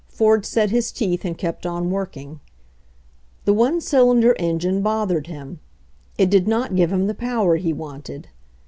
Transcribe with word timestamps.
Ford 0.07 0.47
set 0.47 0.71
his 0.71 0.91
teeth 0.91 1.23
and 1.25 1.37
kept 1.37 1.63
on 1.63 1.91
working. 1.91 2.39
The 3.45 3.53
one 3.53 3.79
cylinder 3.79 4.35
engine 4.39 4.81
bothered 4.81 5.27
him. 5.27 5.59
It 6.17 6.31
did 6.31 6.47
not 6.47 6.75
give 6.75 6.91
him 6.91 7.05
the 7.05 7.13
power 7.13 7.57
he 7.57 7.71
wanted. 7.71 8.29